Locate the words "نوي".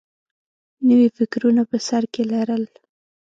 0.87-1.09